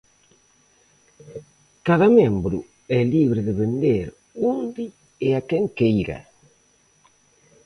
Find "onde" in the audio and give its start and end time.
4.53-4.85